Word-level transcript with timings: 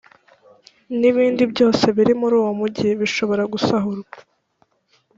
n’ibindi 0.99 1.43
byose 1.51 1.85
biri 1.95 2.13
muri 2.21 2.35
uwo 2.41 2.51
mugi 2.59 2.89
bishobora 3.01 3.43
gusahurwa, 3.53 4.17